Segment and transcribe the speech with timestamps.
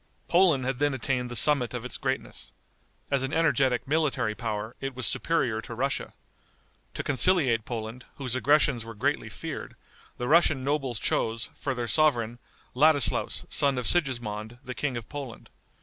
[0.27, 2.53] Poland had then attained the summit of its greatness.
[3.11, 6.13] As an energetic military power, it was superior to Russia.
[6.95, 9.75] To conciliate Poland, whose aggressions were greatly feared,
[10.17, 12.39] the Russian nobles chose, for their sovereign,
[12.73, 15.51] Ladislaus, son of Sigismond, the King of Poland.